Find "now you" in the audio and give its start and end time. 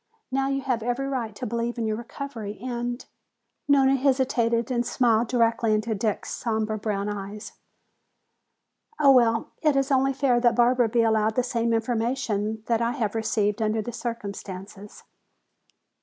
0.31-0.61